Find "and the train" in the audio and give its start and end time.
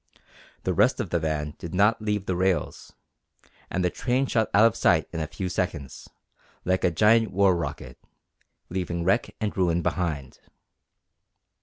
3.69-4.25